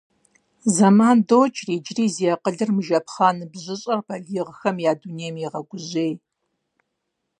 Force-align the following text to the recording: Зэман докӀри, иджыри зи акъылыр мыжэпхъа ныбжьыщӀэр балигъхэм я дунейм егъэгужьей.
Зэман 0.75 1.17
докӀри, 1.27 1.73
иджыри 1.77 2.07
зи 2.15 2.25
акъылыр 2.33 2.69
мыжэпхъа 2.75 3.29
ныбжьыщӀэр 3.37 3.99
балигъхэм 4.07 4.77
я 4.89 4.93
дунейм 4.99 5.35
егъэгужьей. 5.47 6.13